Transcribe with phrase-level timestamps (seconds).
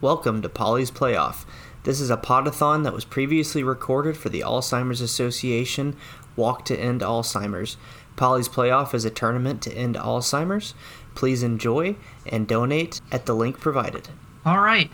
[0.00, 1.44] Welcome to Polly's Playoff.
[1.82, 5.96] This is a podathon that was previously recorded for the Alzheimer's Association
[6.36, 7.76] Walk to End Alzheimer's.
[8.14, 10.74] Polly's Playoff is a tournament to end Alzheimer's.
[11.16, 14.08] Please enjoy and donate at the link provided.
[14.46, 14.88] All right.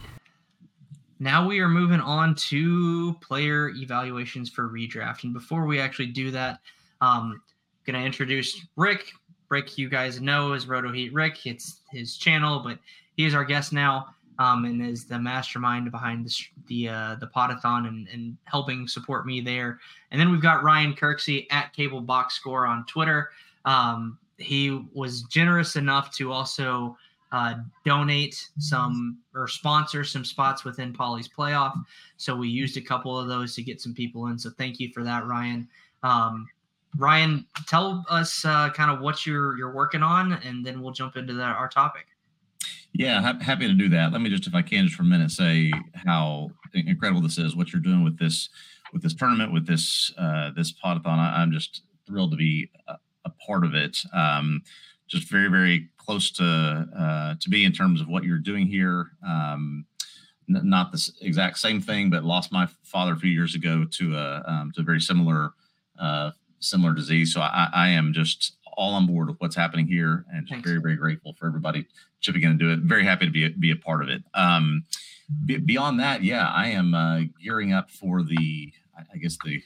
[1.21, 5.25] Now we are moving on to player evaluations for redraft.
[5.25, 6.61] And before we actually do that,
[7.03, 7.43] um,
[7.85, 9.13] going to introduce Rick.
[9.51, 11.45] Rick, you guys know is Roto Heat Rick.
[11.45, 12.79] It's his channel, but
[13.19, 17.27] he is our guest now um, and is the mastermind behind the the, uh, the
[17.27, 19.79] podathon and, and helping support me there.
[20.11, 23.31] And then we've got Ryan Kirksey at Cable Box Score on Twitter.
[23.65, 26.97] Um, he was generous enough to also
[27.33, 31.75] uh, donate some or sponsor some spots within Polly's playoff.
[32.17, 34.39] So we used a couple of those to get some people in.
[34.39, 35.69] So thank you for that, Ryan.
[36.03, 36.49] Um,
[36.97, 41.17] Ryan, tell us uh, kind of what you're you're working on, and then we'll jump
[41.17, 42.07] into that, our topic.
[42.95, 44.13] Yeah, ha- happy to do that.
[44.13, 47.57] Let me just, if I can, just for a minute, say how incredible this is.
[47.57, 48.49] What you're doing with this,
[48.93, 51.19] with this tournament, with this uh, this podathon.
[51.19, 53.99] I, am just thrilled to be a, a part of it.
[54.13, 54.63] Um,
[55.09, 59.11] just very, very close to uh, to be in terms of what you're doing here.
[59.27, 59.87] Um,
[60.49, 64.17] n- not the exact same thing, but lost my father a few years ago to
[64.17, 65.53] a um, to a very similar
[65.99, 67.35] uh, similar disease.
[67.35, 70.81] So I, I am just all on board with what's happening here and just very,
[70.81, 71.87] very grateful for everybody
[72.21, 72.81] chipping in and do it.
[72.81, 74.23] Very happy to be a, be a part of it.
[74.35, 74.85] Um,
[75.45, 78.73] b- beyond that, yeah, I am uh, gearing up for the,
[79.13, 79.63] I guess the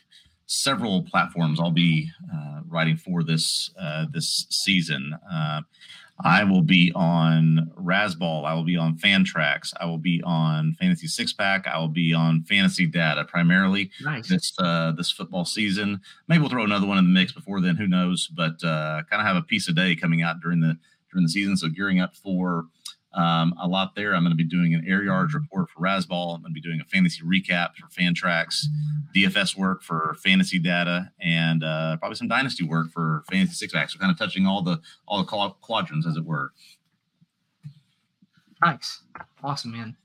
[0.47, 5.15] several platforms I'll be uh, writing for this uh, this season.
[6.25, 8.45] I will be on Razzball.
[8.45, 9.73] I will be on Fantrax.
[9.81, 11.67] I will be on Fantasy Six Pack.
[11.67, 14.29] I will be on Fantasy Data primarily nice.
[14.29, 16.01] this uh, this football season.
[16.27, 17.77] Maybe we'll throw another one in the mix before then.
[17.77, 18.27] Who knows?
[18.29, 20.77] But uh, kind of have a piece a day coming out during the
[21.13, 21.57] during the season.
[21.57, 22.67] So gearing up for
[23.15, 24.15] um, a lot there.
[24.15, 26.35] I'm going to be doing an air yards report for Razzball.
[26.35, 28.67] I'm going to be doing a fantasy recap for Fantrax,
[29.15, 33.95] DFS work for fantasy data, and uh, probably some dynasty work for fantasy six packs.
[33.95, 36.53] So kind of touching all the all the quadrants, as it were.
[38.63, 39.03] Nice,
[39.43, 39.97] awesome, man.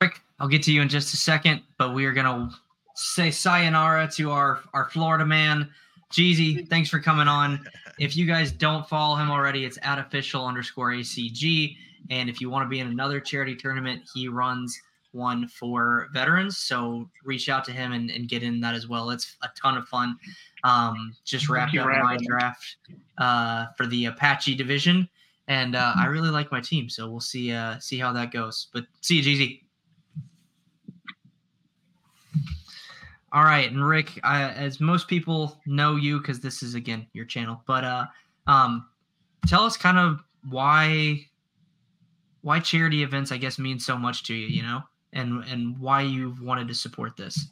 [0.00, 2.54] Quick, I'll get to you in just a second, but we are going to
[2.94, 5.70] say sayonara to our our Florida man.
[6.12, 7.66] Jeezy, thanks for coming on.
[7.98, 11.76] If you guys don't follow him already, it's at official underscore ACG.
[12.10, 14.80] And if you want to be in another charity tournament, he runs
[15.14, 16.58] one for veterans.
[16.58, 19.10] So reach out to him and, and get in that as well.
[19.10, 20.18] It's a ton of fun.
[20.64, 22.76] Um, just wrapped up my draft
[23.18, 25.08] uh, for the Apache division,
[25.46, 26.88] and uh, I really like my team.
[26.88, 28.68] So we'll see uh, see how that goes.
[28.72, 29.60] But see you, Jeezy.
[33.34, 37.24] All right, and Rick, I, as most people know you because this is again your
[37.24, 38.06] channel, but uh,
[38.46, 38.86] um,
[39.48, 41.26] tell us kind of why
[42.42, 46.02] why charity events, I guess, mean so much to you, you know, and and why
[46.02, 47.48] you've wanted to support this.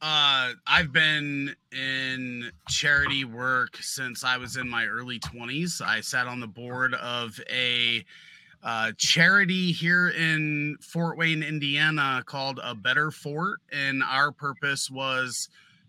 [0.00, 5.80] Uh, I've been in charity work since I was in my early 20s.
[5.80, 8.04] I sat on the board of a
[8.66, 13.60] uh, charity here in Fort Wayne, Indiana, called A Better Fort.
[13.70, 15.48] And our purpose was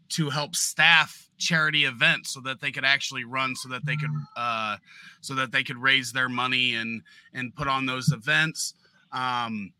[0.09, 4.11] to help staff charity events so that they could actually run so that they could
[4.35, 4.77] uh,
[5.21, 7.01] so that they could raise their money and
[7.33, 8.73] and put on those events
[9.11, 9.73] um,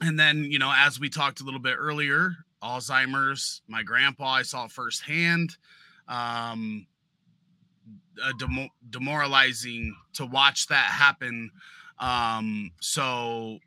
[0.00, 4.42] and then you know as we talked a little bit earlier alzheimer's my grandpa i
[4.42, 5.56] saw firsthand
[6.08, 6.86] um,
[8.38, 11.50] demo- demoralizing to watch that happen
[12.00, 13.58] um, so,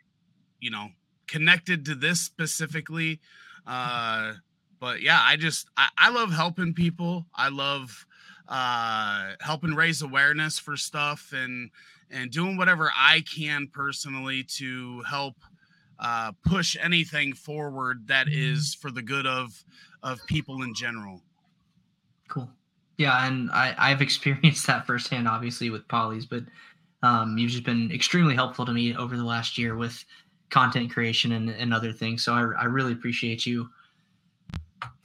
[0.60, 0.90] you know,
[1.28, 3.20] connected to this specifically.
[3.66, 4.34] Uh,
[4.80, 7.26] but yeah, I just I, I love helping people.
[7.36, 8.06] I love
[8.48, 11.70] uh helping raise awareness for stuff and
[12.10, 15.36] and doing whatever I can personally to help
[16.00, 19.64] uh, push anything forward that is for the good of
[20.04, 21.22] of people in general.
[22.28, 22.50] Cool.
[22.98, 26.44] Yeah, and I I've experienced that firsthand, obviously with Polly's, but
[27.04, 30.04] um, you've just been extremely helpful to me over the last year with
[30.50, 32.24] content creation and, and other things.
[32.24, 33.70] So I, I really appreciate you.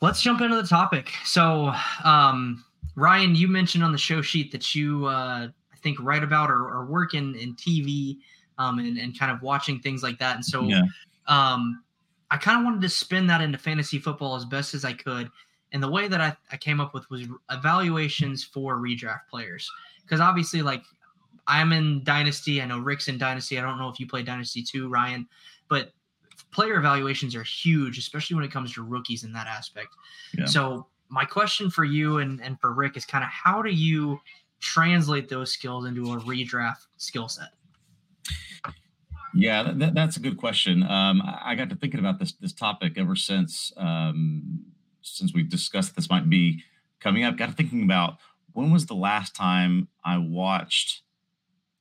[0.01, 1.11] Let's jump into the topic.
[1.25, 1.73] So,
[2.05, 2.65] um,
[2.97, 6.69] Ryan, you mentioned on the show sheet that you, uh, I think, write about or,
[6.69, 8.19] or work in, in TV
[8.59, 10.37] um, and, and kind of watching things like that.
[10.37, 10.83] And so yeah.
[11.29, 11.83] um,
[12.31, 15.31] I kind of wanted to spin that into fantasy football as best as I could.
[15.73, 19.71] And the way that I, I came up with was evaluations for redraft players.
[20.03, 20.83] Because obviously, like
[21.49, 22.61] I'm in Dynasty.
[22.61, 23.59] I know Rick's in Dynasty.
[23.59, 25.29] I don't know if you play Dynasty too, Ryan,
[25.69, 25.93] but
[26.51, 29.89] player evaluations are huge, especially when it comes to rookies in that aspect.
[30.37, 30.47] Yeah.
[30.47, 34.21] So my question for you and, and for Rick is kind of how do you
[34.61, 37.49] translate those skills into a redraft skill set?
[39.35, 40.83] Yeah, that, that's a good question.
[40.83, 44.65] Um, I got to thinking about this this topic ever since um,
[45.03, 46.63] since we discussed this might be
[47.01, 47.37] coming up.
[47.37, 48.17] Got to thinking about
[48.55, 51.03] when was the last time I watched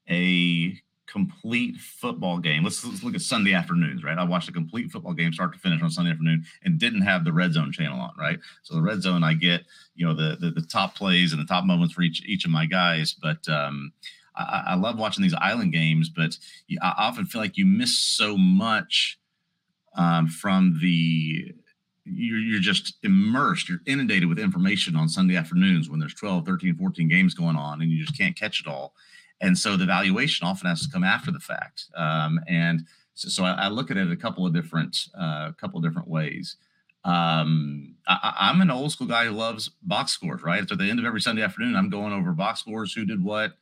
[0.10, 2.64] a complete football game.
[2.64, 4.18] Let's, let's look at Sunday afternoons, right?
[4.18, 7.24] I watched a complete football game start to finish on Sunday afternoon and didn't have
[7.24, 8.40] the red zone channel on, right?
[8.64, 9.64] So the red zone, I get,
[9.96, 12.52] you know, the the, the top plays and the top moments for each each of
[12.52, 13.94] my guys, but um,
[14.36, 16.38] I, I love watching these island games, but
[16.82, 19.18] I often feel like you miss so much
[19.96, 21.54] um, from the
[22.04, 26.76] you're, you're just immersed you're inundated with information on sunday afternoons when there's 12 13
[26.76, 28.94] 14 games going on and you just can't catch it all
[29.42, 33.44] and so the valuation often has to come after the fact um, and so, so
[33.44, 36.58] I, I, look at it a couple of different uh, couple of different ways
[37.04, 40.90] um, I, am an old school guy who loves box scores right so at the
[40.90, 43.54] end of every sunday afternoon i'm going over box scores who did what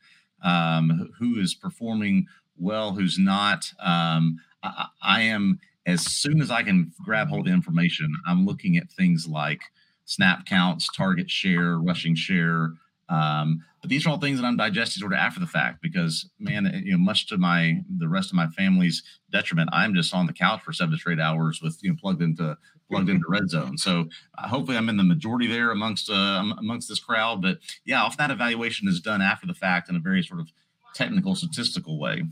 [0.42, 2.26] um, who is performing
[2.58, 3.72] well, who's not.
[3.80, 8.76] Um, I, I, am as soon as I can grab hold of information, I'm looking
[8.76, 9.62] at things like
[10.04, 12.70] snap counts, target share, rushing share.
[13.08, 16.30] Um, but these are all things that I'm digesting sort of after the fact because,
[16.38, 20.26] man, you know, much to my the rest of my family's detriment, I'm just on
[20.26, 22.56] the couch for seven to straight hours with you know plugged into
[22.90, 23.76] plugged into red zone.
[23.76, 24.08] So
[24.38, 27.42] uh, hopefully I'm in the majority there amongst uh, amongst this crowd.
[27.42, 30.48] But yeah, often that evaluation is done after the fact in a very sort of
[30.94, 32.24] technical statistical way.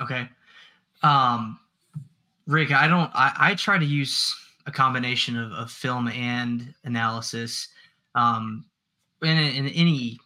[0.00, 0.28] Okay.
[1.02, 1.58] Um,
[2.46, 3.10] Rick, I don't.
[3.14, 4.34] I, I try to use
[4.66, 7.68] a combination of, of film and analysis.
[8.14, 8.64] Um,
[9.22, 10.18] in, in any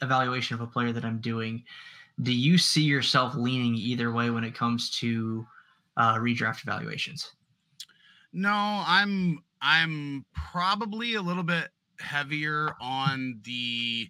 [0.00, 1.64] evaluation of a player that I'm doing,
[2.22, 5.46] do you see yourself leaning either way when it comes to
[5.96, 7.32] uh, redraft evaluations?
[8.32, 8.52] No,
[8.86, 11.68] I'm I'm probably a little bit
[12.00, 14.08] heavier on the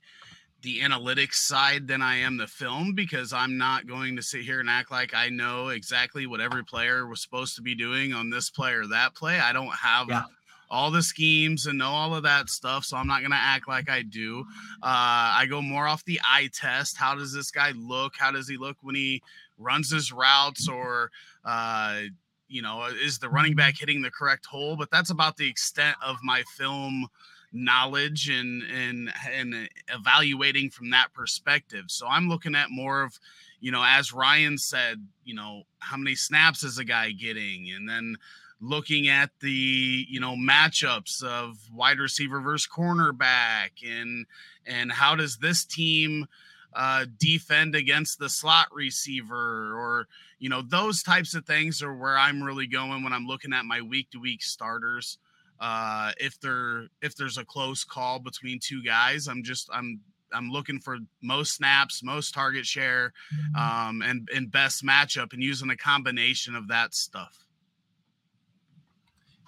[0.63, 4.59] the analytics side than I am the film because I'm not going to sit here
[4.59, 8.29] and act like I know exactly what every player was supposed to be doing on
[8.29, 9.39] this play or that play.
[9.39, 10.25] I don't have yeah.
[10.70, 13.69] All the schemes and know all of that stuff, so I'm not going to act
[13.69, 14.41] like I do.
[14.82, 16.97] Uh, I go more off the eye test.
[16.97, 18.15] How does this guy look?
[18.19, 19.23] How does he look when he
[19.59, 21.11] runs his routes or
[21.44, 22.03] uh,
[22.49, 24.76] you know, is the running back hitting the correct hole?
[24.76, 27.06] But that's about the extent of my film
[27.53, 31.85] knowledge and and and evaluating from that perspective.
[31.88, 33.19] So I'm looking at more of,
[33.61, 37.88] you know, as Ryan said, you know, how many snaps is a guy getting, and
[37.88, 38.17] then
[38.60, 44.26] looking at the you know matchups of wide receiver versus cornerback, and
[44.66, 46.26] and how does this team
[46.75, 50.06] uh, defend against the slot receiver or
[50.38, 53.64] you know those types of things are where i'm really going when i'm looking at
[53.64, 55.19] my week to week starters
[55.60, 60.00] uh if there if there's a close call between two guys i'm just i'm
[60.32, 63.88] i'm looking for most snaps most target share mm-hmm.
[63.88, 67.48] um and and best matchup and using a combination of that stuff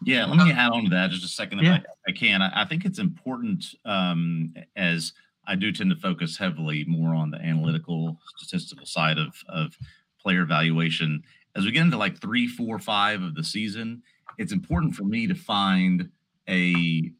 [0.04, 1.74] yeah let me add on to that just a second if yeah.
[1.74, 5.12] I, I, can I, I think it's important um as
[5.50, 9.76] I do tend to focus heavily more on the analytical, statistical side of of
[10.20, 11.24] player evaluation.
[11.56, 14.02] As we get into like three, four, five of the season,
[14.38, 16.08] it's important for me to find
[16.48, 17.12] a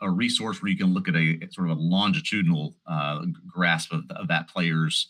[0.00, 4.04] a resource where you can look at a sort of a longitudinal uh, grasp of,
[4.10, 5.08] of that player's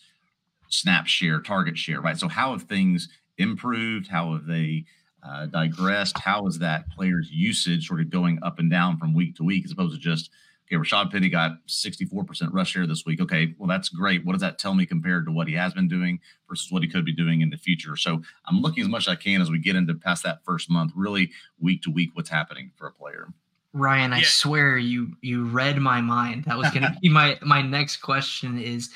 [0.69, 2.19] snap share, target share, right?
[2.19, 4.09] So how have things improved?
[4.09, 4.85] How have they
[5.23, 6.19] uh, digressed?
[6.19, 9.65] How is that player's usage sort of going up and down from week to week,
[9.65, 10.31] as opposed to just
[10.71, 13.21] okay, Rashaad Penny got 64% rush share this week.
[13.21, 14.25] Okay, well, that's great.
[14.25, 16.89] What does that tell me compared to what he has been doing versus what he
[16.89, 17.97] could be doing in the future?
[17.97, 20.71] So I'm looking as much as I can as we get into past that first
[20.71, 23.29] month, really week to week, what's happening for a player.
[23.73, 24.25] Ryan, I yeah.
[24.27, 26.45] swear you you read my mind.
[26.45, 28.91] That was going to be my my next question is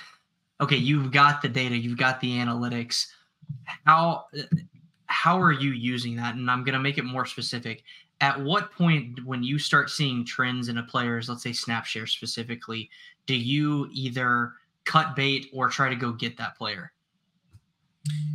[0.61, 3.07] okay, you've got the data, you've got the analytics.
[3.85, 4.27] How
[5.07, 6.35] how are you using that?
[6.35, 7.83] And I'm going to make it more specific.
[8.21, 12.07] At what point when you start seeing trends in a player's let's say snap share
[12.07, 12.89] specifically
[13.27, 14.53] do you either
[14.85, 16.93] cut bait or try to go get that player?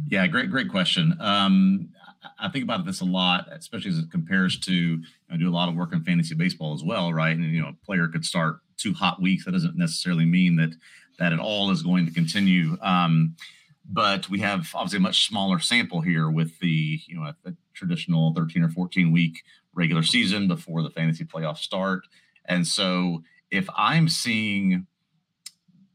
[0.07, 1.15] Yeah great great question.
[1.19, 1.89] Um,
[2.37, 5.69] i think about this a lot especially as it compares to i do a lot
[5.69, 7.35] of work in fantasy baseball as well right?
[7.35, 9.45] And you know a player could start two hot weeks.
[9.45, 10.71] That doesn't necessarily mean that
[11.19, 12.77] that at all is going to continue.
[12.81, 13.35] Um,
[13.91, 17.53] but we have obviously a much smaller sample here with the you know a, a
[17.73, 19.43] traditional 13 or 14 week
[19.73, 22.03] regular season before the fantasy playoffs start.
[22.45, 24.85] And so if I'm seeing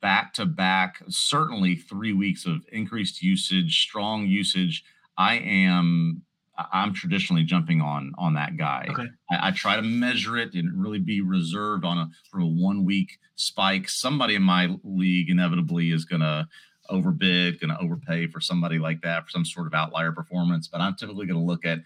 [0.01, 4.85] back to back, certainly three weeks of increased usage, strong usage,
[5.17, 6.23] I am
[6.57, 8.87] I'm traditionally jumping on on that guy.
[8.91, 9.07] Okay.
[9.31, 12.85] I, I, try to measure it and really be reserved on a sort of one
[12.85, 13.89] week spike.
[13.89, 16.49] Somebody in my league inevitably is gonna
[16.91, 20.69] overbid, going to overpay for somebody like that for some sort of outlier performance.
[20.69, 21.81] But I'm typically going to look at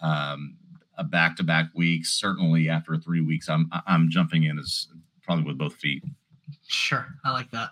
[0.00, 0.56] um,
[0.98, 2.06] a back-to-back week.
[2.06, 4.88] Certainly, after three weeks, I'm I'm jumping in as
[5.22, 6.04] probably with both feet.
[6.66, 7.70] Sure, I like that.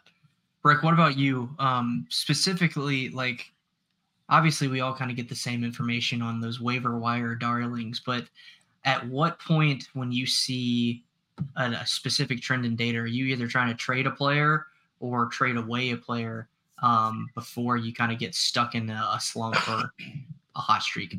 [0.62, 1.50] Rick, what about you?
[1.58, 3.52] Um, specifically, like
[4.28, 8.24] obviously we all kind of get the same information on those waiver wire darlings, but
[8.84, 11.04] at what point when you see
[11.56, 14.66] a, a specific trend in data, are you either trying to trade a player
[15.00, 16.48] or trade away a player
[16.82, 19.92] um, before you kind of get stuck in a, a slump or
[20.56, 21.18] a hot streak?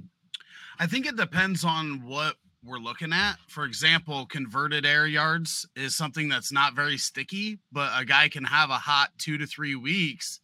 [0.80, 3.36] I think it depends on what we're looking at.
[3.48, 8.44] For example, converted air yards is something that's not very sticky, but a guy can
[8.44, 10.40] have a hot two to three weeks,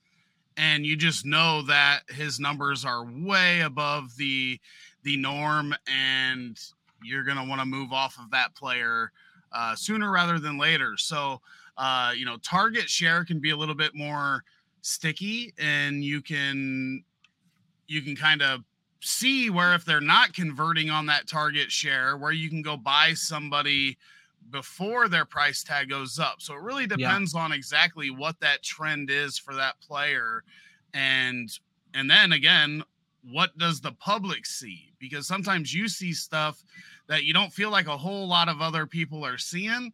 [0.57, 4.59] and you just know that his numbers are way above the
[5.03, 6.59] the norm, and
[7.03, 9.11] you're gonna want to move off of that player
[9.53, 10.97] uh, sooner rather than later.
[10.97, 11.41] So,
[11.77, 14.43] uh, you know, target share can be a little bit more
[14.81, 17.03] sticky, and you can
[17.88, 18.62] you can kind of
[19.01, 23.13] see where if they're not converting on that target share, where you can go buy
[23.13, 23.98] somebody
[24.51, 26.36] before their price tag goes up.
[26.41, 27.41] So it really depends yeah.
[27.41, 30.43] on exactly what that trend is for that player
[30.93, 31.50] and
[31.93, 32.83] and then again
[33.31, 36.63] what does the public see because sometimes you see stuff
[37.07, 39.91] that you don't feel like a whole lot of other people are seeing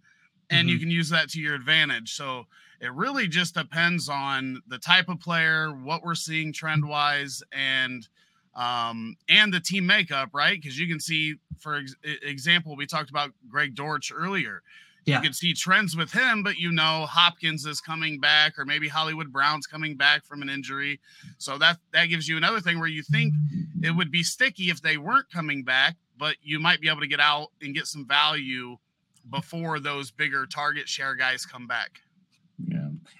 [0.50, 0.70] and mm-hmm.
[0.70, 2.46] you can use that to your advantage so
[2.86, 8.08] it really just depends on the type of player what we're seeing trend wise and
[8.56, 10.62] um, and the team makeup, right?
[10.62, 14.62] Because you can see, for ex- example, we talked about Greg Dortch earlier.
[15.06, 15.18] Yeah.
[15.18, 18.88] You can see trends with him, but you know Hopkins is coming back, or maybe
[18.88, 21.00] Hollywood Brown's coming back from an injury.
[21.38, 23.34] So that that gives you another thing where you think
[23.84, 27.08] it would be sticky if they weren't coming back, but you might be able to
[27.08, 28.78] get out and get some value
[29.30, 32.02] before those bigger target share guys come back.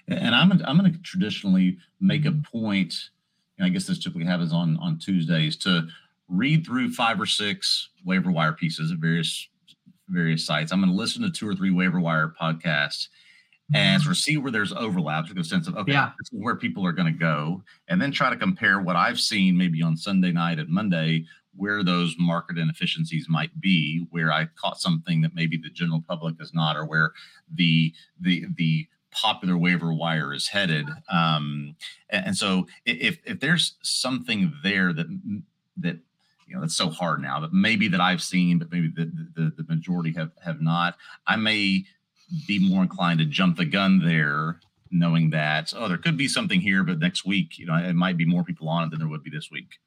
[0.08, 2.58] And I'm I'm going to traditionally make a mm-hmm.
[2.58, 2.94] point
[3.60, 5.88] I guess this typically happens on on Tuesdays to
[6.28, 9.48] read through five or six waiver wire pieces at various
[10.08, 10.72] various sites.
[10.72, 13.08] I'm going to listen to two or three waiver wire podcasts
[13.74, 14.04] and mm-hmm.
[14.04, 16.12] sort of see where there's overlaps with a sense of okay, yeah.
[16.18, 19.18] this is where people are going to go, and then try to compare what I've
[19.18, 21.24] seen maybe on Sunday night and Monday
[21.56, 26.36] where those market inefficiencies might be, where I caught something that maybe the general public
[26.38, 27.12] is not, or where
[27.52, 28.86] the the the
[29.16, 30.86] popular waiver wire is headed.
[31.10, 31.76] Um,
[32.10, 35.06] and, and, so if if there's something there that
[35.78, 35.98] that
[36.46, 39.62] you know that's so hard now, but maybe that I've seen, but maybe the, the,
[39.62, 40.96] the majority have have not,
[41.26, 41.84] I may
[42.46, 46.60] be more inclined to jump the gun there, knowing that oh there could be something
[46.60, 49.08] here, but next week you know it might be more people on it than there
[49.08, 49.78] would be this week.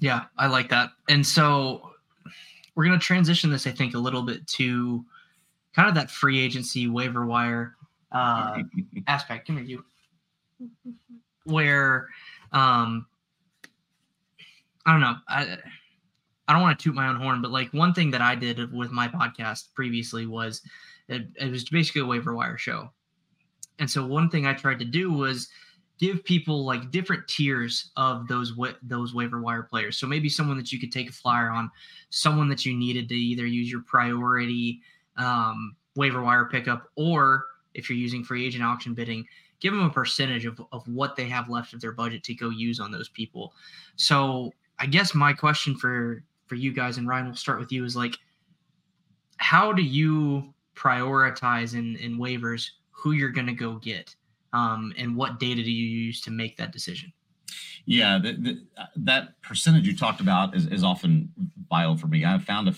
[0.00, 0.90] Yeah, I like that.
[1.08, 1.92] And so
[2.74, 5.04] we're going to transition this, I think, a little bit to
[5.74, 7.76] kind of that free agency waiver wire
[8.12, 8.58] uh,
[9.06, 9.46] aspect.
[9.46, 9.84] Come here, you.
[11.44, 12.08] Where,
[12.52, 13.06] um,
[14.86, 15.16] I don't know.
[15.28, 15.58] I
[16.48, 18.72] I don't want to toot my own horn, but like one thing that I did
[18.72, 20.62] with my podcast previously was
[21.08, 22.90] it, it was basically a waiver wire show,
[23.78, 25.48] and so one thing I tried to do was
[25.98, 29.98] give people like different tiers of those wa- those waiver wire players.
[29.98, 31.70] So maybe someone that you could take a flyer on,
[32.10, 34.80] someone that you needed to either use your priority
[35.16, 39.26] um, waiver wire pickup or if you're using free agent auction bidding,
[39.60, 42.50] give them a percentage of, of what they have left of their budget to go
[42.50, 43.54] use on those people.
[43.96, 47.84] So I guess my question for for you guys and Ryan, we'll start with you
[47.84, 48.16] is like,
[49.38, 54.14] how do you prioritize in in waivers who you're going to go get,
[54.52, 57.12] um, and what data do you use to make that decision?
[57.84, 58.62] Yeah, the, the,
[58.96, 61.32] that percentage you talked about is, is often
[61.68, 62.24] vital for me.
[62.24, 62.74] I've found a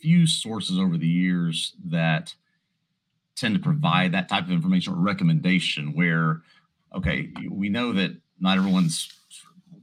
[0.00, 2.34] few sources over the years that
[3.36, 6.42] tend to provide that type of information or recommendation where,
[6.94, 9.12] okay, we know that not everyone's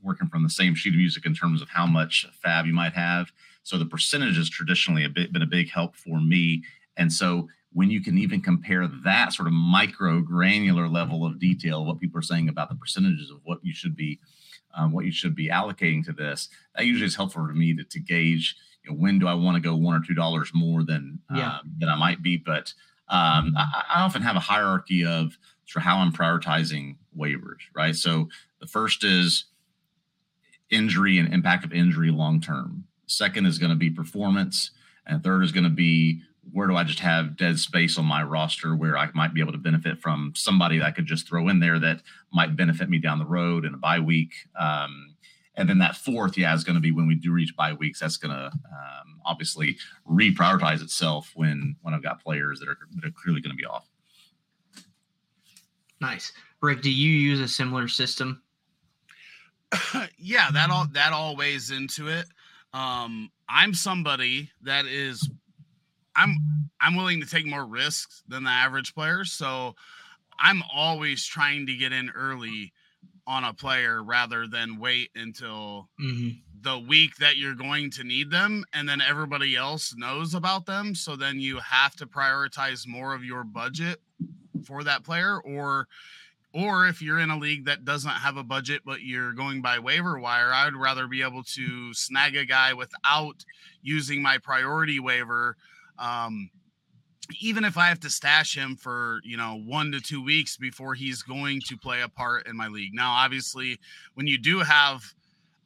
[0.02, 2.94] working from the same sheet of music in terms of how much fab you might
[2.94, 3.32] have.
[3.64, 6.64] So the percentage has traditionally a bit, been a big help for me.
[6.98, 11.86] And so when you can even compare that sort of micro granular level of detail,
[11.86, 14.20] what people are saying about the percentages of what you should be,
[14.76, 17.84] um, what you should be allocating to this, that usually is helpful for me to,
[17.84, 20.84] to gauge you know, when do I want to go one or two dollars more
[20.84, 21.50] than yeah.
[21.50, 22.38] uh, than I might be.
[22.38, 22.74] But
[23.14, 27.96] um, I, I, often have a hierarchy of sort of how I'm prioritizing waivers, right?
[27.96, 28.28] So
[28.60, 29.46] the first is
[30.72, 32.86] injury and impact of injury long term.
[33.06, 34.72] Second is going to be performance,
[35.06, 38.24] and third is going to be where do I just have dead space on my
[38.24, 41.48] roster where I might be able to benefit from somebody that I could just throw
[41.50, 42.02] in there that
[42.34, 44.34] might benefit me down the road in a bye week.
[44.60, 45.16] Um,
[45.56, 48.00] and then that fourth, yeah, is going to be when we do reach bye weeks.
[48.00, 49.78] That's going to um, obviously
[50.10, 53.66] reprioritize itself when when I've got players that are that are clearly going to be
[53.66, 53.88] off.
[56.02, 58.42] Nice, Rick, do you use a similar system?
[60.18, 62.26] yeah, that all that all weighs into it.
[62.74, 65.30] Um, I'm somebody that is
[66.16, 66.38] I'm
[66.82, 69.76] I'm willing to take more risks than the average player, so
[70.40, 72.74] I'm always trying to get in early
[73.26, 76.30] on a player rather than wait until Mm-hmm.
[76.62, 80.96] the week that you're going to need them and then everybody else knows about them
[80.96, 84.00] so then you have to prioritize more of your budget
[84.66, 85.88] for that player or
[86.54, 89.78] or if you're in a league that doesn't have a budget but you're going by
[89.80, 93.44] waiver wire i'd rather be able to snag a guy without
[93.82, 95.58] using my priority waiver
[96.00, 96.50] um,
[97.40, 100.94] even if i have to stash him for you know one to two weeks before
[100.94, 102.94] he's going to play a part in my league.
[102.94, 103.80] Now obviously
[104.14, 105.04] when you do have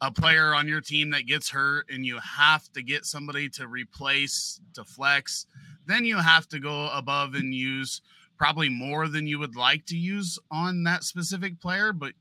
[0.00, 3.66] a player on your team that gets hurt and you have to get somebody to
[3.66, 5.46] replace to flex
[5.86, 8.00] then you have to go above and use
[8.36, 12.12] probably more than you would like to use on that specific player but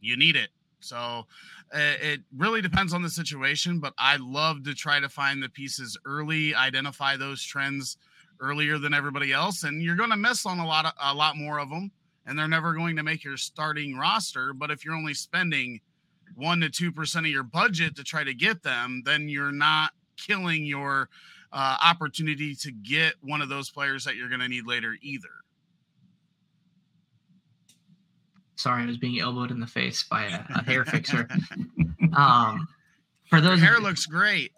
[0.00, 0.48] you need it.
[0.80, 1.26] So
[1.72, 5.96] it really depends on the situation but i love to try to find the pieces
[6.04, 7.96] early identify those trends
[8.42, 11.36] earlier than everybody else and you're going to miss on a lot of a lot
[11.36, 11.90] more of them
[12.26, 15.80] and they're never going to make your starting roster but if you're only spending
[16.34, 19.92] one to two percent of your budget to try to get them, then you're not
[20.16, 21.08] killing your
[21.52, 25.28] uh, opportunity to get one of those players that you're going to need later either.
[28.56, 31.28] Sorry, I was being elbowed in the face by a, a hair fixer.
[32.14, 32.68] Um,
[33.30, 34.52] for Your those hair of, looks great.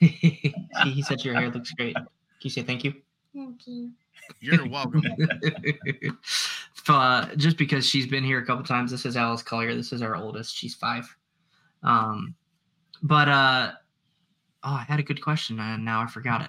[0.00, 1.94] he, he said your hair looks great.
[1.94, 2.06] Can
[2.40, 2.94] you say thank you?
[4.40, 5.02] You're welcome.
[6.88, 8.90] uh, just because she's been here a couple times.
[8.90, 9.74] This is Alice Collier.
[9.74, 10.54] This is our oldest.
[10.54, 11.04] She's five.
[11.82, 12.34] Um,
[13.02, 13.72] but uh,
[14.62, 16.48] oh, I had a good question and now I forgot it.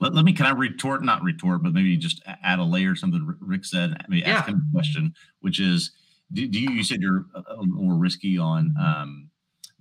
[0.00, 3.36] Let, let me, can I retort, not retort, but maybe just add a layer, something
[3.40, 4.54] Rick said, maybe ask Yeah.
[4.54, 5.92] him a question, which is,
[6.32, 9.31] do, do you, you said you're a, a little more risky on, um, th- th-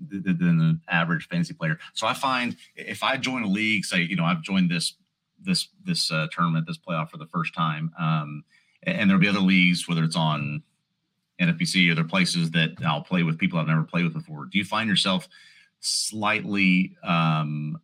[0.10, 1.77] than the average fantasy player.
[1.93, 4.95] So I find if I join a league, say, you know, I've joined this,
[5.41, 8.43] this, this uh, tournament, this playoff for the first time, um,
[8.84, 10.63] and, there'll be other leagues, whether it's on
[11.39, 14.45] NFPC or other places that I'll play with people I've never played with before.
[14.45, 15.28] Do you find yourself
[15.80, 17.80] slightly, um,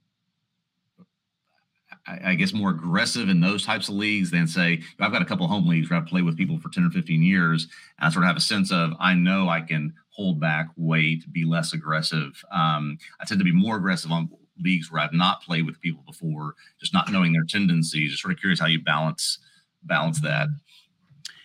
[2.07, 5.25] I, I guess more aggressive in those types of leagues than say I've got a
[5.25, 7.67] couple home leagues where I play with people for 10 or 15 years
[7.99, 11.31] and I sort of have a sense of I know I can hold back, wait,
[11.31, 12.43] be less aggressive.
[12.51, 16.03] Um, I tend to be more aggressive on leagues where I've not played with people
[16.07, 18.09] before, just not knowing their tendencies.
[18.09, 19.37] Just sort of curious how you balance
[19.83, 20.47] balance that.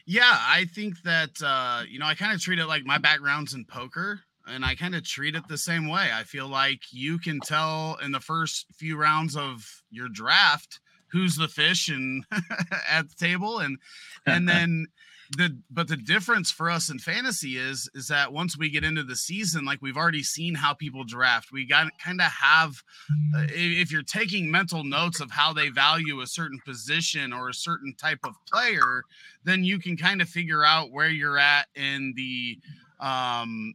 [0.07, 3.53] Yeah, I think that uh, you know, I kind of treat it like my background's
[3.53, 6.09] in poker, and I kind of treat it the same way.
[6.13, 11.37] I feel like you can tell in the first few rounds of your draft who's
[11.37, 12.25] the fish and
[12.91, 13.79] at the table, and
[14.27, 14.87] and then
[15.37, 19.03] the but the difference for us in fantasy is is that once we get into
[19.03, 22.83] the season, like we've already seen how people draft, we got kind of have
[23.37, 27.55] uh, if you're taking mental notes of how they value a certain position or a
[27.55, 29.03] certain type of player
[29.45, 32.59] then you can kind of figure out where you're at in the
[33.01, 33.75] um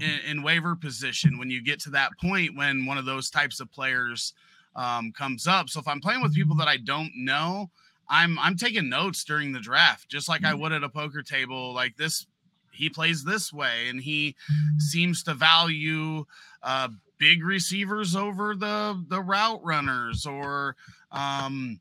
[0.00, 3.60] in, in waiver position when you get to that point when one of those types
[3.60, 4.34] of players
[4.76, 5.68] um comes up.
[5.68, 7.70] So if i'm playing with people that i don't know
[8.08, 11.72] i'm i'm taking notes during the draft just like i would at a poker table
[11.74, 12.26] like this
[12.72, 14.36] he plays this way and he
[14.78, 16.24] seems to value
[16.62, 20.76] uh big receivers over the the route runners or
[21.10, 21.80] um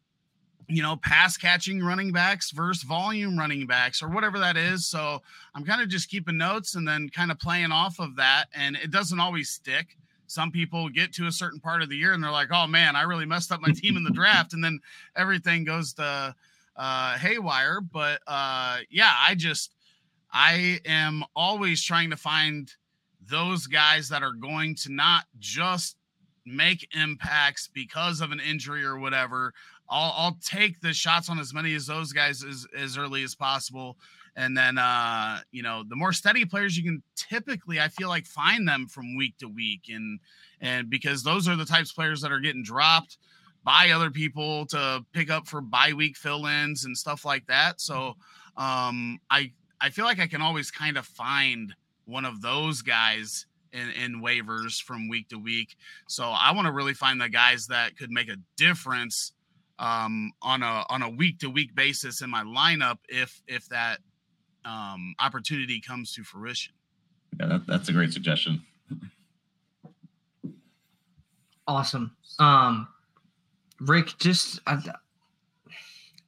[0.69, 4.85] you know, pass catching running backs versus volume running backs or whatever that is.
[4.85, 5.21] So
[5.55, 8.45] I'm kind of just keeping notes and then kind of playing off of that.
[8.53, 9.97] And it doesn't always stick.
[10.27, 12.95] Some people get to a certain part of the year and they're like, oh man,
[12.95, 14.53] I really messed up my team in the draft.
[14.53, 14.79] And then
[15.15, 16.35] everything goes to
[16.75, 17.81] uh, haywire.
[17.81, 19.73] But uh, yeah, I just,
[20.31, 22.71] I am always trying to find
[23.29, 25.97] those guys that are going to not just
[26.45, 29.53] make impacts because of an injury or whatever.
[29.89, 33.35] I'll I'll take the shots on as many as those guys as, as early as
[33.35, 33.97] possible.
[34.37, 38.25] And then uh, you know, the more steady players you can typically I feel like
[38.25, 40.19] find them from week to week and
[40.61, 43.17] and because those are the types of players that are getting dropped
[43.63, 47.81] by other people to pick up for bye week fill-ins and stuff like that.
[47.81, 48.15] So
[48.55, 51.73] um I I feel like I can always kind of find
[52.05, 55.75] one of those guys in, in waivers from week to week.
[56.07, 59.33] So I want to really find the guys that could make a difference
[59.79, 63.99] um, on a on a week to week basis in my lineup if if that
[64.67, 66.73] um, opportunity comes to fruition.
[67.39, 68.61] Yeah, that, that's a great suggestion.
[71.67, 72.15] Awesome.
[72.39, 72.87] Um,
[73.81, 74.81] Rick, just I,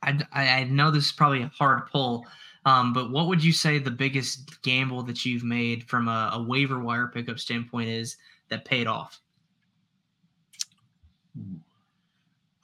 [0.04, 2.25] I, I know this is probably a hard pull,
[2.65, 6.43] Um, but what would you say the biggest gamble that you've made from a, a
[6.43, 8.17] waiver wire pickup standpoint is
[8.49, 9.21] that paid off?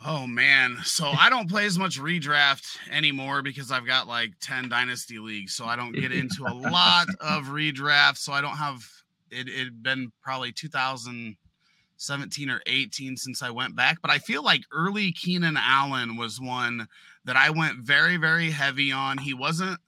[0.08, 4.70] Oh man, so I don't play as much redraft anymore because I've got like 10
[4.70, 8.88] dynasty leagues, so I don't get into a lot of redraft, so I don't have
[9.32, 14.62] it it been probably 2017 or 18 since I went back, but I feel like
[14.72, 16.88] early Keenan Allen was one
[17.24, 19.18] that I went very very heavy on.
[19.18, 19.80] He wasn't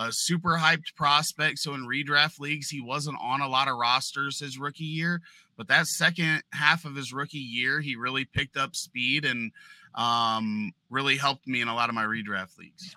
[0.00, 1.58] a super hyped prospect.
[1.58, 5.20] So in redraft leagues, he wasn't on a lot of rosters his rookie year.
[5.56, 9.52] But that second half of his rookie year, he really picked up speed and
[9.94, 12.96] um, really helped me in a lot of my redraft leagues.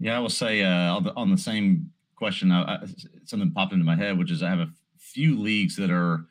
[0.00, 2.78] Yeah, I will say uh, on, the, same question, I, I,
[3.24, 6.24] something popped into my head, which is I have a few leagues that are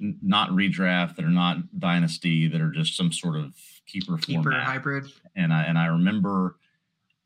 [0.00, 3.54] not redraft, that are not dynasty, that are just some sort of
[3.86, 4.64] keeper, keeper format.
[4.64, 5.04] hybrid.
[5.36, 6.56] And I and I remember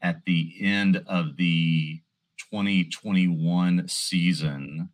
[0.02, 2.00] at the end of the
[2.50, 4.90] 2021 season,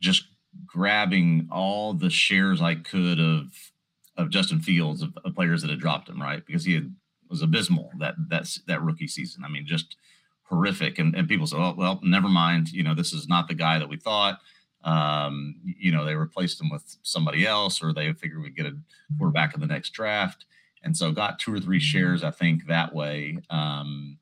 [0.00, 0.26] just
[0.66, 3.72] grabbing all the shares I could of
[4.16, 6.44] of Justin Fields of, of players that had dropped him, right?
[6.44, 6.94] Because he had
[7.28, 9.44] was abysmal that that's that rookie season.
[9.44, 9.96] I mean, just
[10.44, 10.98] horrific.
[10.98, 12.70] And, and people said, oh, well, never mind.
[12.70, 14.40] You know, this is not the guy that we thought.
[14.84, 18.76] Um, you know, they replaced him with somebody else, or they figured we'd get a
[19.18, 20.44] quarterback in the next draft.
[20.82, 23.38] And so got two or three shares, I think, that way.
[23.48, 24.18] Um,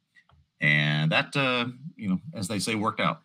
[0.60, 3.22] and that, uh, you know, as they say, worked out.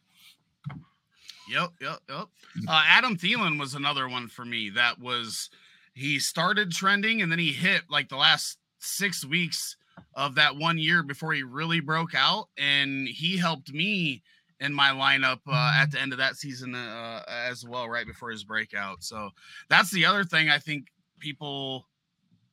[1.49, 2.27] Yep, yep, yep.
[2.67, 4.69] Uh, Adam Thielen was another one for me.
[4.71, 5.49] That was
[5.93, 9.77] he started trending and then he hit like the last six weeks
[10.13, 14.23] of that one year before he really broke out, and he helped me
[14.59, 18.31] in my lineup uh, at the end of that season uh, as well, right before
[18.31, 19.03] his breakout.
[19.03, 19.29] So
[19.69, 20.87] that's the other thing I think
[21.19, 21.87] people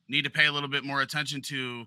[0.07, 1.85] need to pay a little bit more attention to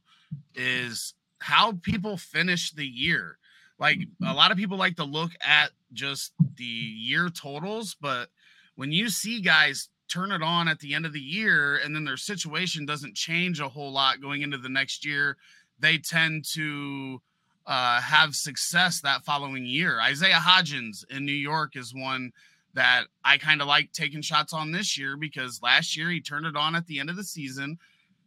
[0.55, 3.39] is how people finish the year.
[3.79, 8.29] Like a lot of people like to look at just the year totals, but
[8.75, 12.05] when you see guys turn it on at the end of the year and then
[12.05, 15.37] their situation doesn't change a whole lot going into the next year,
[15.79, 17.21] they tend to
[17.69, 20.01] uh, have success that following year.
[20.01, 22.33] Isaiah Hodgins in New York is one
[22.73, 26.47] that I kind of like taking shots on this year because last year he turned
[26.47, 27.79] it on at the end of the season.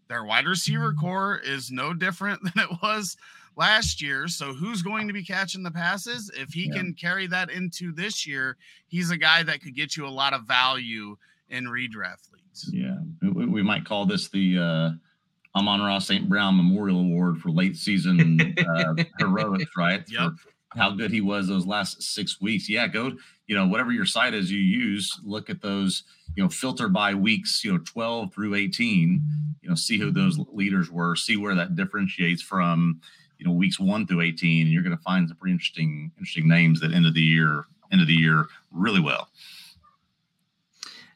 [0.08, 3.18] Their wide receiver core is no different than it was
[3.58, 4.28] last year.
[4.28, 6.32] So who's going to be catching the passes?
[6.36, 6.78] If he yeah.
[6.78, 10.34] can carry that into this year, he's a guy that could get you a lot
[10.34, 11.18] of value
[11.50, 12.70] in redraft leagues.
[12.72, 14.92] Yeah, we, we might call this the uh,
[15.56, 16.30] Amon-Ra St.
[16.30, 20.04] Brown Memorial Award for late season uh, heroics, right?
[20.08, 20.32] Yep.
[20.72, 22.70] For how good he was those last six weeks.
[22.70, 23.12] Yeah, go,
[23.48, 26.04] you know, whatever your site is you use, look at those,
[26.36, 29.22] you know, filter by weeks, you know, 12 through 18,
[29.62, 33.02] you know, see who those leaders were, see where that differentiates from,
[33.38, 34.64] you know, weeks one through 18.
[34.64, 37.66] And you're going to find some pretty interesting, interesting names that end of the year,
[37.92, 39.28] end of the year really well.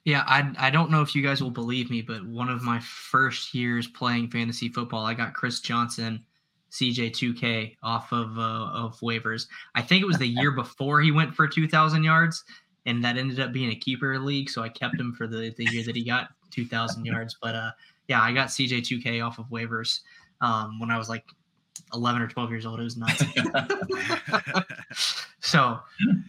[0.05, 2.79] Yeah, I I don't know if you guys will believe me, but one of my
[2.79, 6.23] first years playing fantasy football, I got Chris Johnson,
[6.71, 9.47] CJ2K off of uh, of waivers.
[9.73, 12.43] I think it was the year before he went for 2,000 yards,
[12.85, 15.65] and that ended up being a keeper league, so I kept him for the the
[15.71, 17.35] year that he got 2,000 yards.
[17.41, 17.71] But uh,
[18.07, 20.01] yeah, I got CJ2K off of waivers
[20.39, 21.25] um, when I was like
[21.95, 22.79] 11 or 12 years old.
[22.79, 23.23] It was nuts.
[25.39, 25.79] so,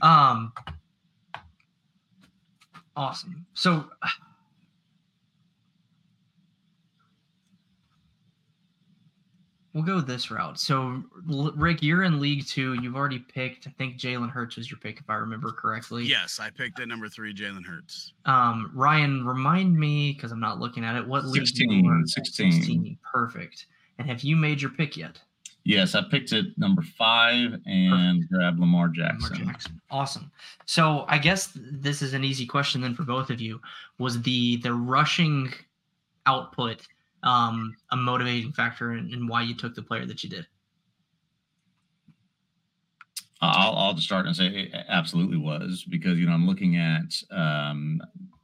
[0.00, 0.52] um,
[2.96, 3.44] Awesome.
[3.52, 3.90] So
[9.74, 10.58] we'll go this route.
[10.58, 12.72] So Rick, you're in League Two.
[12.74, 13.66] You've already picked.
[13.66, 16.04] I think Jalen Hurts was your pick, if I remember correctly.
[16.04, 18.14] Yes, I picked at number three, Jalen Hurts.
[18.24, 21.06] Um, Ryan, remind me because I'm not looking at it.
[21.06, 22.08] What 16, league?
[22.08, 22.52] 16.
[22.52, 22.98] 16.
[23.12, 23.66] Perfect.
[23.98, 25.20] And have you made your pick yet?
[25.66, 28.32] Yes, I picked it number five and Perfect.
[28.32, 29.38] grabbed Lamar Jackson.
[29.38, 29.80] Lamar Jackson.
[29.90, 30.30] Awesome.
[30.64, 33.60] So I guess this is an easy question then for both of you.
[33.98, 35.52] Was the the rushing
[36.24, 36.86] output
[37.24, 40.46] um, a motivating factor in, in why you took the player that you did?
[43.40, 47.12] I'll, I'll just start and say it absolutely was because you know I'm looking at
[47.36, 48.00] um,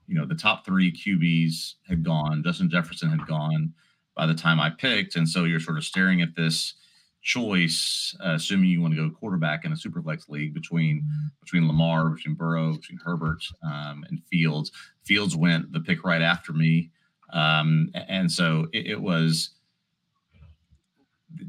[0.09, 3.73] you know the top three QBs had gone, Justin Jefferson had gone
[4.17, 6.75] by the time I picked, and so you're sort of staring at this
[7.23, 11.07] choice, uh, assuming you want to go quarterback in a superflex league between
[11.41, 14.73] between Lamar, between Burrow, between Herbert, um, and Fields.
[15.05, 16.91] Fields went the pick right after me,
[17.33, 19.51] um, and so it, it, was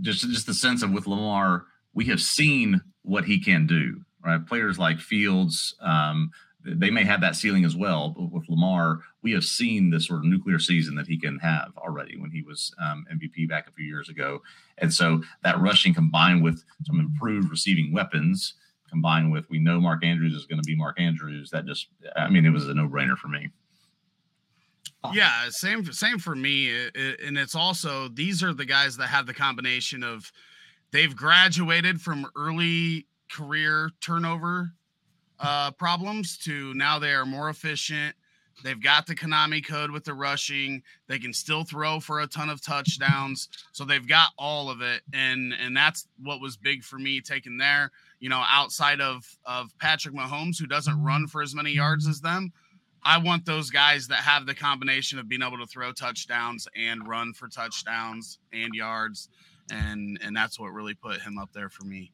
[0.01, 4.01] just just the sense of with Lamar, we have seen what he can do.
[4.23, 5.75] Right, players like Fields.
[5.81, 6.31] Um,
[6.65, 10.19] they may have that ceiling as well, but with Lamar, we have seen this sort
[10.19, 13.71] of nuclear season that he can have already when he was um, MVP back a
[13.71, 14.41] few years ago.
[14.77, 18.53] And so that rushing combined with some improved receiving weapons,
[18.89, 22.29] combined with we know Mark Andrews is going to be Mark Andrews, that just, I
[22.29, 23.49] mean, it was a no brainer for me.
[25.11, 29.33] Yeah, same same for me, and it's also these are the guys that have the
[29.33, 30.31] combination of
[30.91, 34.71] they've graduated from early career turnover
[35.39, 38.15] uh, problems to now they are more efficient.
[38.63, 40.83] They've got the Konami code with the rushing.
[41.07, 43.49] They can still throw for a ton of touchdowns.
[43.71, 45.01] So they've got all of it.
[45.13, 47.91] And and that's what was big for me taking there.
[48.19, 52.21] You know, outside of of Patrick Mahomes, who doesn't run for as many yards as
[52.21, 52.53] them,
[53.03, 57.07] I want those guys that have the combination of being able to throw touchdowns and
[57.07, 59.29] run for touchdowns and yards.
[59.71, 62.11] And and that's what really put him up there for me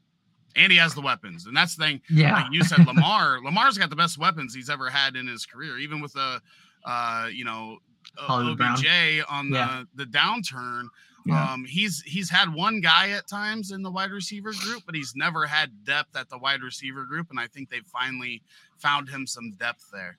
[0.55, 1.45] and he has the weapons.
[1.45, 2.01] And that's the thing.
[2.09, 2.33] Yeah.
[2.33, 5.77] Like you said, Lamar, Lamar's got the best weapons he's ever had in his career,
[5.77, 6.41] even with a,
[6.85, 7.77] uh, you know,
[8.17, 9.25] Hollywood OBJ Brown.
[9.29, 9.83] on the, yeah.
[9.95, 10.87] the downturn.
[11.25, 11.51] Yeah.
[11.53, 15.13] Um, he's he's had one guy at times in the wide receiver group, but he's
[15.15, 18.41] never had depth at the wide receiver group, and I think they've finally
[18.77, 20.17] found him some depth there.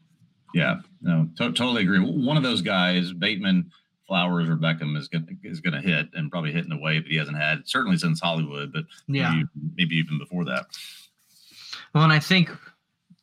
[0.54, 1.98] Yeah, no, to- totally agree.
[2.00, 3.70] One of those guys, Bateman,
[4.10, 6.98] Flowers or Beckham is going is going to hit and probably hit in a way
[6.98, 10.66] that he hasn't had certainly since Hollywood, but yeah, maybe, maybe even before that.
[11.94, 12.50] Well, and I think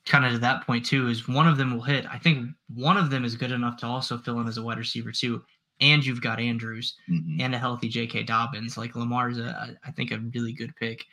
[0.05, 2.05] kind of to that point too is one of them will hit.
[2.09, 4.77] I think one of them is good enough to also fill in as a wide
[4.77, 5.43] receiver too.
[5.81, 7.41] And you've got Andrews mm-hmm.
[7.41, 8.23] and a healthy J.K.
[8.23, 8.77] Dobbins.
[8.77, 11.03] Like Lamar's a, I think a really good pick.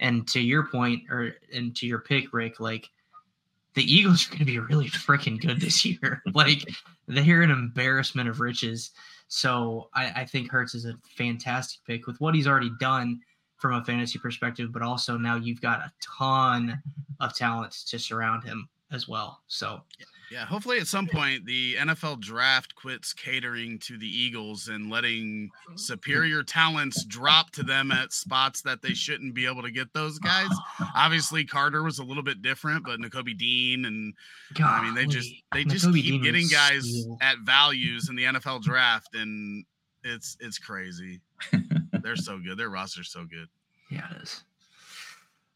[0.00, 2.90] And to your point, or and to your pick, Rick, like
[3.74, 6.20] the Eagles are going to be really freaking good this year.
[6.34, 6.64] like
[7.06, 8.90] they're an embarrassment of riches.
[9.30, 13.20] So I, I think Hurts is a fantastic pick with what he's already done
[13.56, 16.82] from a fantasy perspective, but also now you've got a ton
[17.20, 19.40] of talent to surround him as well.
[19.46, 19.82] So
[20.30, 25.50] yeah, hopefully at some point the NFL draft quits catering to the Eagles and letting
[25.68, 25.76] mm-hmm.
[25.76, 30.18] superior talents drop to them at spots that they shouldn't be able to get those
[30.20, 30.48] guys.
[30.94, 34.14] Obviously, Carter was a little bit different, but Nakobe Dean and
[34.54, 37.18] God, I mean they just they just keep Dean getting guys cool.
[37.20, 39.64] at values in the NFL draft, and
[40.04, 41.20] it's it's crazy.
[42.02, 42.56] They're so good.
[42.56, 43.48] Their roster's so good.
[43.90, 44.44] Yeah, it is.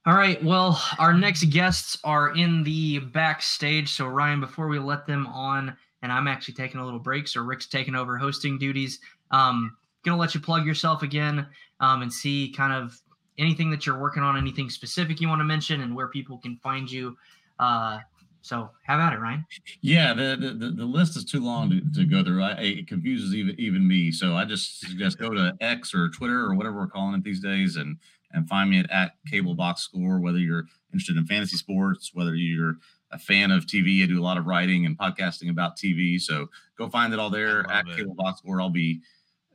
[0.07, 0.43] All right.
[0.45, 3.91] Well, our next guests are in the backstage.
[3.91, 7.41] So, Ryan, before we let them on, and I'm actually taking a little break, so
[7.41, 9.01] Rick's taking over hosting duties.
[9.31, 11.47] Um, gonna let you plug yourself again
[11.81, 13.01] um, and see kind of
[13.39, 16.59] anything that you're working on, anything specific you want to mention, and where people can
[16.59, 17.17] find you.
[17.59, 18.01] Uh,
[18.43, 19.47] so have at it, Ryan.
[19.81, 22.43] Yeah, the the, the list is too long to, to go through.
[22.43, 24.13] I, it confuses even even me.
[24.13, 27.41] So I just suggest go to X or Twitter or whatever we're calling it these
[27.41, 27.97] days, and
[28.35, 30.21] and find me at, at Cable Box Score.
[30.21, 32.77] Whether you're interested in fantasy sports, whether you're
[33.13, 36.21] a fan of TV, I do a lot of writing and podcasting about TV.
[36.21, 37.97] So go find it all there at it.
[37.97, 38.61] Cable Box Score.
[38.61, 39.01] I'll be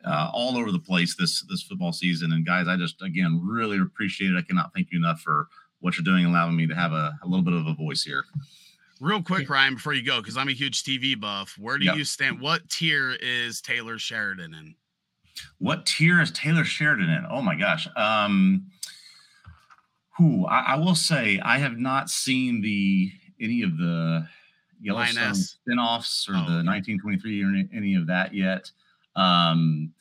[0.05, 2.31] uh, all over the place this this football season.
[2.31, 4.37] And guys, I just again really appreciate it.
[4.37, 5.47] I cannot thank you enough for
[5.81, 8.25] what you're doing, allowing me to have a, a little bit of a voice here.
[8.99, 11.55] Real quick, Ryan, before you go, because I'm a huge TV buff.
[11.57, 11.95] Where do yep.
[11.95, 12.41] you stand?
[12.41, 14.75] What tier is Taylor Sheridan in?
[15.57, 17.25] What tier is Taylor Sheridan in?
[17.29, 17.87] Oh my gosh.
[17.95, 18.67] Um,
[20.17, 24.27] who I, I will say I have not seen the any of the
[24.81, 26.67] Yellowstone spinoffs or oh, the okay.
[26.67, 28.71] 1923 or any, any, of that yet.
[29.15, 29.93] Um,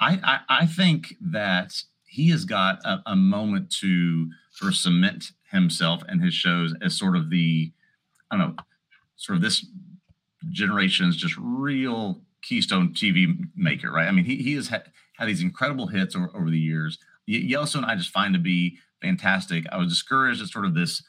[0.00, 1.74] I, I, I think that
[2.06, 6.98] he has got a, a moment to sort of cement himself and his shows as
[6.98, 7.72] sort of the
[8.30, 8.62] I don't know,
[9.16, 9.66] sort of this
[10.50, 14.08] generation's just real keystone TV maker, right?
[14.08, 16.98] I mean, he, he has had, had these incredible hits over, over the years.
[17.26, 19.66] Yellowstone, I just find to be fantastic.
[19.70, 21.02] I was discouraged at sort of this,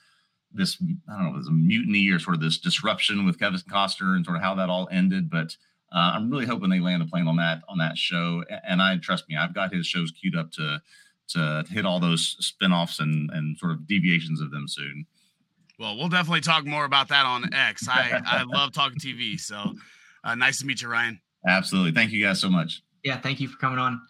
[0.51, 0.77] this
[1.09, 4.37] I don't know, this mutiny or sort of this disruption with Kevin Costner and sort
[4.37, 5.29] of how that all ended.
[5.29, 5.55] But
[5.91, 8.43] uh, I'm really hoping they land a plane on that on that show.
[8.67, 10.81] And I trust me, I've got his shows queued up to
[11.29, 15.05] to hit all those spinoffs and and sort of deviations of them soon.
[15.79, 17.87] Well, we'll definitely talk more about that on X.
[17.87, 19.39] I I love talking TV.
[19.39, 19.75] So
[20.23, 21.19] Uh, nice to meet you, Ryan.
[21.47, 21.91] Absolutely.
[21.91, 22.81] Thank you guys so much.
[23.03, 24.01] Yeah, thank you for coming on.